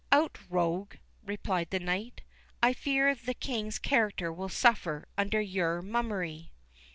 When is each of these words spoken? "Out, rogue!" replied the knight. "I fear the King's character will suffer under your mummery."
"Out, 0.11 0.39
rogue!" 0.49 0.95
replied 1.23 1.69
the 1.69 1.79
knight. 1.79 2.23
"I 2.59 2.73
fear 2.73 3.13
the 3.13 3.35
King's 3.35 3.77
character 3.77 4.33
will 4.33 4.49
suffer 4.49 5.07
under 5.15 5.39
your 5.39 5.83
mummery." 5.83 6.53